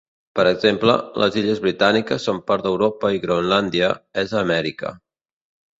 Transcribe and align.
Per 0.37 0.43
exemple, 0.51 0.95
les 1.23 1.37
illes 1.41 1.61
Britàniques 1.67 2.27
són 2.31 2.41
part 2.49 2.67
d'Europa 2.69 3.15
i 3.19 3.23
Groenlàndia 3.27 3.95
és 4.25 4.37
a 4.39 4.45
Amèrica. 4.45 4.99